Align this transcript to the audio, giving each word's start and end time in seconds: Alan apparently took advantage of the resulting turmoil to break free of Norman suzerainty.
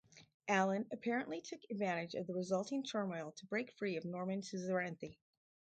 Alan 0.47 0.87
apparently 0.91 1.41
took 1.41 1.61
advantage 1.69 2.15
of 2.15 2.25
the 2.25 2.33
resulting 2.33 2.83
turmoil 2.83 3.33
to 3.33 3.45
break 3.45 3.69
free 3.77 3.97
of 3.97 4.03
Norman 4.03 4.41
suzerainty. 4.41 5.19